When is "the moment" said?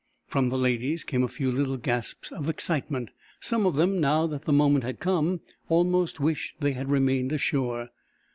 4.45-4.83